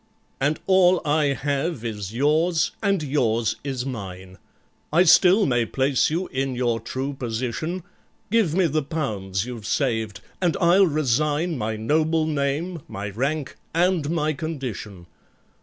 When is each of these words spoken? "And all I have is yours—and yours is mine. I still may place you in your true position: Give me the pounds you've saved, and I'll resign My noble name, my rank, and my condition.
"And 0.39 0.59
all 0.65 0.99
I 1.05 1.25
have 1.33 1.85
is 1.85 2.11
yours—and 2.11 3.03
yours 3.03 3.57
is 3.63 3.85
mine. 3.85 4.39
I 4.91 5.03
still 5.03 5.45
may 5.45 5.63
place 5.67 6.09
you 6.09 6.25
in 6.29 6.55
your 6.55 6.79
true 6.79 7.13
position: 7.13 7.83
Give 8.31 8.55
me 8.55 8.65
the 8.65 8.81
pounds 8.81 9.45
you've 9.45 9.67
saved, 9.67 10.19
and 10.41 10.57
I'll 10.59 10.87
resign 10.87 11.55
My 11.55 11.75
noble 11.75 12.25
name, 12.25 12.81
my 12.87 13.11
rank, 13.11 13.57
and 13.75 14.09
my 14.09 14.33
condition. 14.33 15.05